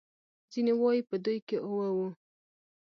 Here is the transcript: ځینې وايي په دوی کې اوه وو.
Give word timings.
ځینې 0.51 0.73
وايي 0.81 1.01
په 1.09 1.15
دوی 1.23 1.37
کې 1.47 1.57
اوه 1.67 1.87
وو. 1.95 2.07